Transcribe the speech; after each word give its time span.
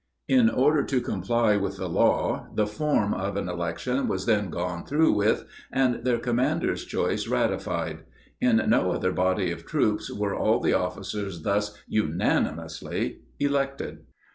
In 0.27 0.49
order 0.49 0.81
to 0.83 0.99
comply 0.99 1.57
with 1.57 1.77
the 1.77 1.87
law, 1.87 2.47
the 2.55 2.65
form 2.65 3.13
of 3.13 3.37
an 3.37 3.47
election 3.47 4.07
was 4.07 4.25
then 4.25 4.49
gone 4.49 4.83
through 4.83 5.11
with, 5.11 5.45
and 5.71 6.03
their 6.03 6.17
commander's 6.17 6.85
choice 6.85 7.27
ratified. 7.27 7.99
In 8.41 8.55
no 8.67 8.93
other 8.93 9.11
body 9.11 9.51
of 9.51 9.63
troops 9.67 10.11
were 10.11 10.33
all 10.33 10.59
the 10.59 10.73
officers 10.73 11.43
thus 11.43 11.77
unanimously 11.87 13.19
elected. 13.39 14.05